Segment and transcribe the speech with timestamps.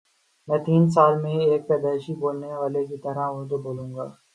[0.47, 4.07] میں تین سال میں ایک پیدائشی بولنے والے کی طرح اردو بولوں گا